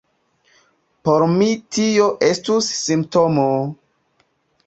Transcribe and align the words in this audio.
Por 1.09 1.25
mi 1.33 1.49
tio 1.75 2.07
estus 2.29 2.69
simptomo! 2.79 3.47